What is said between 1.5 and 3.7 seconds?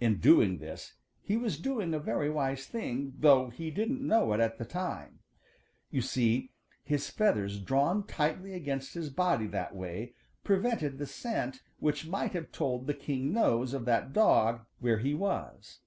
doing a very wise thing, though he